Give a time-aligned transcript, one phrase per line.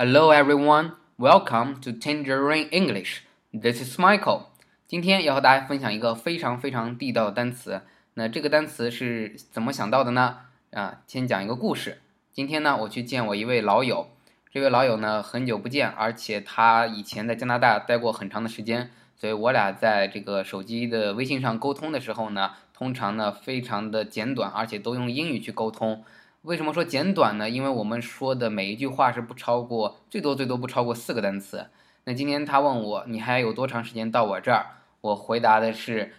[0.00, 3.22] Hello everyone, welcome to Tangerine English.
[3.52, 4.42] This is Michael.
[4.86, 7.82] 今天要和大家分享一个非常非常地道的单词。
[8.14, 10.36] 那这个单词是怎么想到的呢？
[10.70, 12.00] 啊，先讲一个故事。
[12.30, 14.06] 今天呢，我去见我一位老友。
[14.52, 26.04] 这位老友呢，很久不见，而且他以前在加拿大待过很长的时间，所以我俩在这个手机的微信上沟通的时候呢，通常呢非常的简短，而且都用英语去沟通。
[26.48, 27.50] 为什么说简短呢？
[27.50, 31.66] 因为我们说的每一句话是不超过最多最多不超过四个单词。
[32.04, 34.64] 那今天他问我你还有多长时间到我这儿？
[35.02, 36.14] 我回答的是，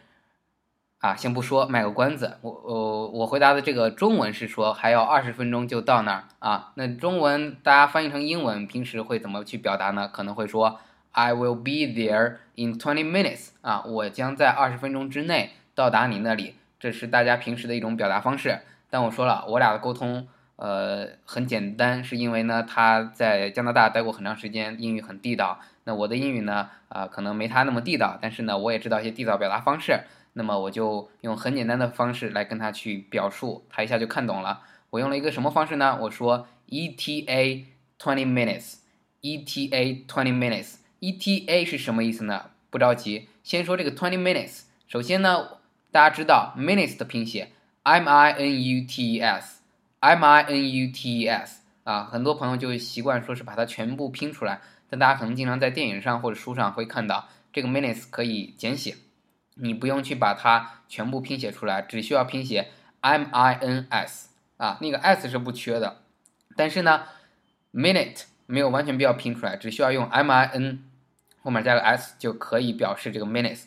[1.00, 2.38] 啊，先不说，卖个关子。
[2.42, 6.74] 我我我回答的这个中文是说还要二十分钟就到那儿啊。
[6.76, 10.08] 那中文大家翻译成英文，平时会怎么去表达呢？
[10.08, 16.54] 可能会说 I will be there in twenty minutes 啊，我将在二十分钟之内到达你那里。
[16.80, 18.60] 这是大家平时的一种表达方式。
[18.90, 25.60] 但我说了，我俩的沟通，呃，很简单，是因为呢，他在加拿大待过很长时间，英语很地道。
[25.84, 30.02] 那我的英语呢，啊，可能没他那么地道，但是呢，我也知道一些地道表达方式。
[30.34, 34.62] 那么我就用很简单的方式来跟他去表述，他一下就看懂了。
[34.92, 35.98] 我用了一个什么方式呢？
[36.02, 37.66] 我说 ETA
[38.00, 42.52] twenty minutes，ETA twenty minutes，ETA 是什么意思呢？
[42.70, 44.62] 不着急，先说这个 twenty minutes。
[44.88, 45.48] 首先呢，
[45.92, 47.50] 大家知道 minutes 的拼写。
[47.90, 58.96] M I N U T E S，M I N U T E S 啊，很多朋友就习惯说是把它全部拼出来，但大家可能经常在电影上或者书上会看到这个 minutes 可以简写，
[59.56, 62.68] 你不用去把它全部拼写出来，只需要拼写
[63.02, 66.04] M I N S 啊，那个 S 是不缺的，
[66.56, 67.06] 但是呢
[67.74, 70.84] ，minute 没有完全必要拼出来，只需要用 M I N
[71.42, 73.64] 后面加个 S 就可以表示这个 minutes。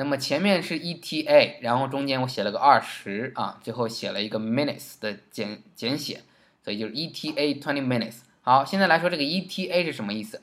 [0.00, 6.22] 那么前面是 ETA，然后中间我写了个二十啊，最后写了一个 minutes 的简简写，
[6.64, 8.20] 所以就是 ETA twenty minutes。
[8.40, 10.40] 好，现在来说这个 ETA 是什么意思？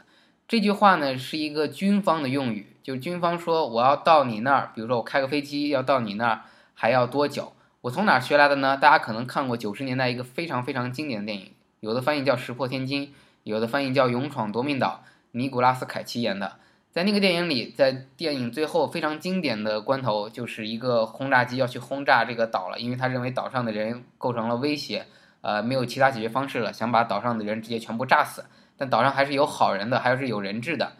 [0.47, 6.41] 这句话呢是一个军方的用语，就是军方说我要到你那儿，比如说我开个飞机要到你那儿
[6.75, 7.53] 还要多久？
[7.81, 8.77] 我从哪学来的呢？
[8.77, 13.07] 大家可能看过九十年代一个非常非常经典的电影，有的翻译叫《石破天惊》，
[13.41, 16.57] 有的翻译叫《勇闯夺命岛》，尼古拉斯凯奇演的。
[16.97, 25.05] 在那个电影里，在电影最后非常经典的关头，就是一个轰炸机要去轰炸这个岛了，因为他认为岛上的人构成了威胁，
[25.41, 28.43] 呃，没有其他解决方式了，想把岛上的人直接全部炸死。
[28.77, 30.93] 但岛上还是有好人的，还是有人质的，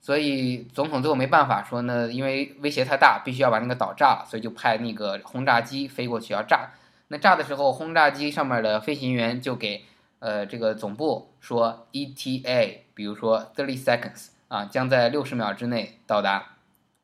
[0.00, 6.72] 所以总统最后没办法说呢，因为威胁太大，必须要把那个岛炸了，所以就派那个轰炸机飞过去要炸。
[7.06, 9.84] 那炸的时候，轰炸机上面的飞行员就给
[10.18, 14.30] 呃这个总部说 ETA，比如说 thirty seconds。
[14.48, 16.56] 啊，将在六十秒之内到达。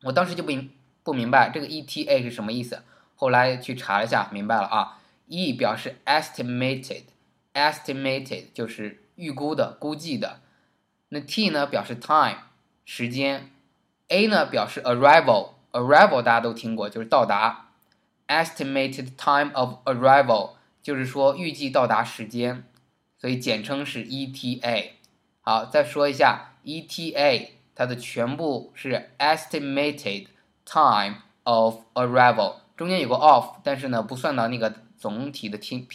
[0.02, 0.70] 我当时就不明
[1.02, 2.82] 不明白这个 ETA 是什么意思，
[3.16, 4.98] 后来去查了一下，明白了啊。
[5.26, 10.40] E 表示 estimated，estimated 就是预估的、估计的。
[11.08, 12.38] 那 T 呢表示 time
[12.84, 13.50] 时间
[14.08, 17.68] ，A 呢表示 arrival，arrival 大家都听过，就是到达。
[18.28, 22.64] Estimated time of arrival 就是说预计到达时间，
[23.18, 24.92] 所以简称是 ETA。
[25.40, 26.51] 好，再说一下。
[26.64, 30.26] ETA 它的全部是 estimated
[30.64, 35.88] time of arrival，中间有个 of，但是呢不算到那个总体的拼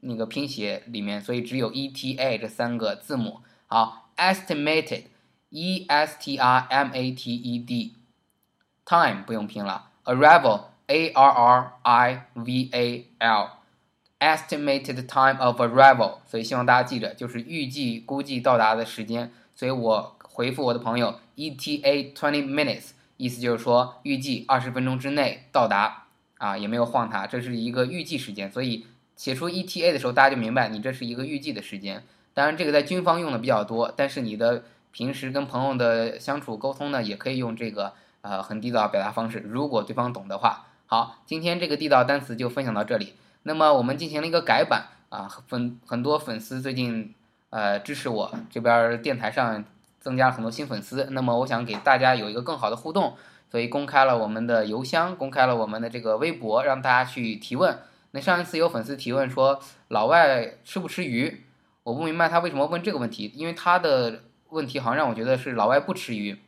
[0.00, 3.40] 那个拼写里面，所以只有 ETA 这三个字母。
[3.66, 15.06] 好，estimated，e s t r m a t e d，time 不用拼了，arrival，a r r i v a l，estimated
[15.06, 19.32] time of arrival，所以希望大家记着，就是预计估计到达的时间。
[19.54, 26.06] 所以我回复我的朋友 ETA twenty minutes，意思就是说预计二十分钟之内到达
[26.38, 28.50] 啊，也没有晃他，这是一个预计时间。
[28.50, 32.02] 所以写出 ETA 的时候，大家就明白你这是一个预计的时间。
[32.34, 37.92] 当然，这个在军方用的比较多，但是你的平时跟朋友的相处沟通呢，也可以用这个
[38.22, 40.66] 呃很地道表达方式，如果对方懂的话。
[40.86, 43.12] 好，今天这个地道单词就分享到这里。
[43.42, 47.14] 那么我们进行了一个改版啊，粉很多粉丝最近。
[47.52, 49.62] 呃，支持我这边电台上
[50.00, 53.14] 增加了很多新粉丝，那么我想给大家有一个更好的互动，
[53.50, 57.78] 所以公开了我们的邮箱，公开了我们的这个微博，让大家去提问。
[58.12, 61.44] 那上一次有粉丝提问说老外吃不吃鱼，
[61.82, 66.38] 我不明白他为什么问这个问题，因为他的问题好像让我觉得是老外不吃鱼，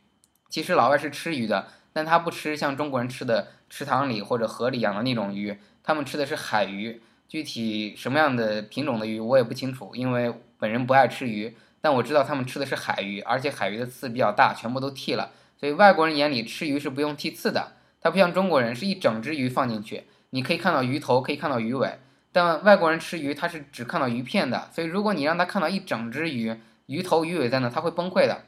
[0.49, 10.33] 其实老外是吃鱼的，但他不吃像中国人吃的池塘里或者河里养的那种鱼，他们吃的是海鱼，具体什么样的品种的鱼我也不清楚，因为。
[10.59, 15.31] 本人不爱吃鱼，但我知道他们吃的是海鱼，而且海鱼的刺比较大，全部都剃了。
[15.57, 21.99] 所以外国人眼里吃鱼是不用剔刺的，它不像中国人是一整只鱼放进去，你可以看到鱼头，可以看到鱼尾。
[22.31, 24.69] 但外国人吃鱼，他是只看到鱼片的。
[24.73, 26.55] 所以如果你让他看到一整只鱼，
[26.87, 28.43] 鱼头鱼尾在那，它会崩溃的。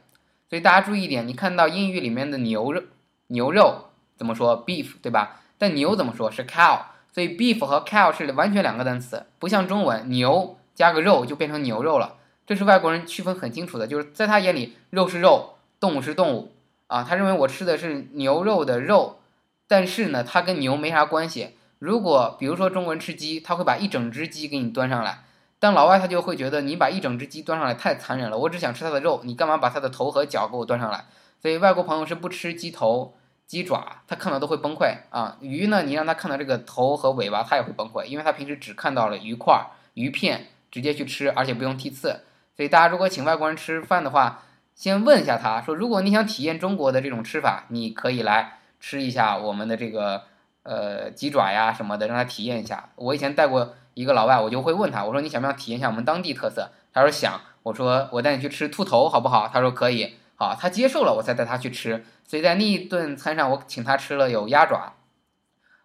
[0.50, 2.81] 所以大家注意一点，你看到英语里面的牛肉
[3.27, 3.86] 牛肉
[4.18, 5.42] 怎么说 beef 对吧？
[5.57, 6.81] 但牛怎么说是 cow，
[7.12, 12.18] 所以 beef 和 cow 是完全两个单词，不像中文牛加个肉就变成牛肉了。
[12.45, 16.53] 这是外国人区分很清楚的，就是在他眼里肉是肉，动物是动物
[16.85, 19.19] 啊，他认为我吃的是牛肉的肉，
[19.68, 21.56] 但是呢，它跟牛没啥关系。
[21.79, 25.24] 如果比如说中国人吃鸡，他会把一整只鸡给你端上来。
[25.59, 31.06] 但老外他就会觉得你把一整只鸡端上来太残忍了，我只想吃它的肉，你干嘛把它的头和脚给我端上来？
[31.41, 33.15] 所以外国朋友是不吃鸡头、
[33.47, 35.38] 鸡爪，他看到都会崩溃啊。
[35.41, 42.22] 鱼呢，你让他看到这个头和尾巴，他也会崩溃，因为他平时只看到了鱼块、鱼片，直接去吃，而且不用剔刺。
[42.56, 44.44] 所以大家如果请外国人吃饭的话，
[44.75, 50.24] 先问一下他说，如果你想体验中国的这种吃法，你可以来吃一下我们的这个
[50.64, 52.90] 呃鸡爪呀什么的，让他体验一下。
[52.96, 53.75] 我以前带过。
[53.98, 56.70] 一个老外，我就会问他，我说你想不想体验一下我们当地特色？
[56.94, 57.42] 他说想。
[57.63, 59.50] 我说我带你去吃兔头好不好？
[59.52, 60.18] 他说可以。
[60.36, 62.06] 好，他接受了，我才带他去吃。
[62.24, 64.94] 所以在那一顿餐上，我请他吃了有鸭爪，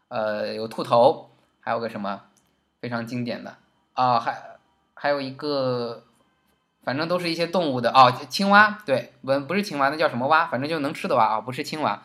[0.09, 1.31] 呃，有兔头，
[1.61, 2.25] 还有个什么
[2.83, 3.57] 非常经典的
[3.95, 4.52] 啊，还
[5.03, 6.05] 还有一个，
[6.85, 10.47] 反正都是一些动物的哦，青蛙，对，不不是青蛙，那叫什么蛙？
[10.47, 12.01] 反正就能吃的蛙啊，不是青蛙。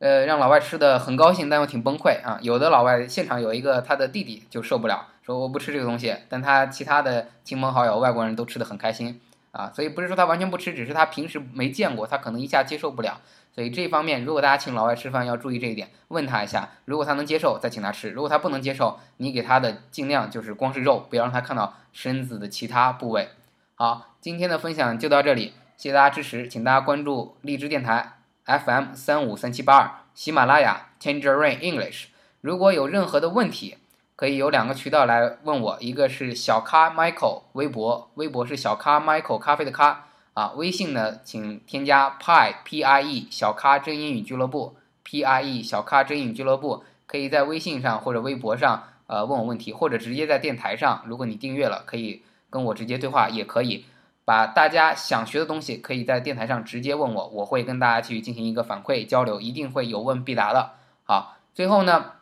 [0.00, 2.40] 呃，让老外吃的很高兴，但又挺崩溃啊。
[2.42, 9.20] 有的老外现场有一个他的弟弟就受不了，说我不吃这个东西，但他其他的亲朋好友外国人都吃的很开心
[9.54, 9.72] 啊。
[9.74, 13.20] 所以不是说他完全不吃，只是他平时没见过，他可能一下接受不了。
[13.54, 23.28] 所以这方面，如果大家请老外吃饭要注意这一点，问他一下，如果他能接受再请他吃，如果他不能接受，你给他的尽量就是光是肉，不要让他看到身子的其他部位。
[23.76, 28.18] 好，今天的分享就到这里，谢谢大家支持，请大家关注荔枝电台。
[28.46, 32.08] FM 三五三七八二，喜马拉雅 Tangerine English。
[32.42, 33.78] 如果有任何的问题，
[34.16, 40.52] 可以有两个渠道来问我，一个是小咖 Michael 微博，微博是小咖 Michael 咖啡的咖啊。
[40.56, 53.84] 微信呢，请添加 Pi P I E 小咖真英语俱乐部 P I E 小咖真英语俱乐部，可以在微信上或者微博上呃问我问题，或者直接在电台上，如果你订阅了，可以跟我直接对话，也可以。
[54.26, 60.70] 把大家想学的东西可以在电台上直接问我，我会跟大家去进行一个反馈交流，一定会有问必答的。
[61.02, 62.12] 好，最后呢，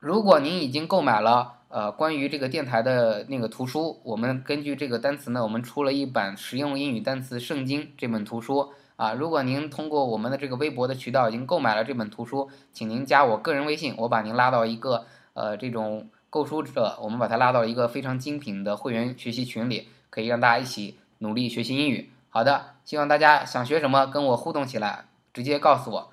[0.00, 9.12] 如果您已经购买了呃关于这个电台的那个图书，我们根据这个单词呢，我们出了一版实用英语单词圣经这本图书啊。
[9.12, 15.04] 如果您通过我们的这个微博的渠道已经购买了这本图书，请您加我个人微信，我把您拉到一个
[15.34, 20.96] 呃这种购书者，我们把他拉到一个非常精品的会员学习群里，可以让大家一起。
[21.22, 25.04] 努力学习英语，好的，希望大家想学什么跟我互动起来，
[25.34, 26.12] 直接告诉我。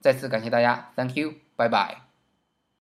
[0.00, 2.07] 再次感谢大家，Thank you，拜拜。